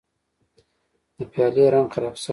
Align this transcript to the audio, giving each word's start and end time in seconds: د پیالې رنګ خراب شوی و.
د 1.17 1.19
پیالې 1.31 1.65
رنګ 1.73 1.87
خراب 1.93 2.15
شوی 2.21 2.29
و. 2.29 2.29